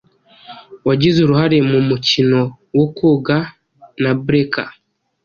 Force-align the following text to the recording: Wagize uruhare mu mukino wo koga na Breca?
Wagize 0.87 1.17
uruhare 1.21 1.57
mu 1.69 1.77
mukino 1.89 2.39
wo 2.77 2.85
koga 2.97 3.37
na 4.01 4.11
Breca? 4.25 4.63